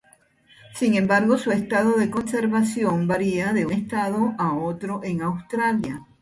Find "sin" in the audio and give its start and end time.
0.73-0.95